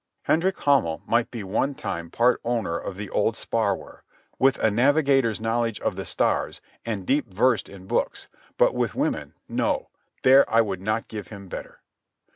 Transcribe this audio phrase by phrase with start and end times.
[0.23, 4.01] Hendrik Hamel might be one time part owner of the old Sparwehr,
[4.39, 8.27] with a navigator's knowledge of the stars and deep versed in books,
[8.57, 9.89] but with women, no,
[10.23, 11.81] there I would not give him better.